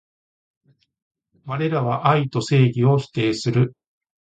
[1.45, 3.75] われらは愛と正義を否定する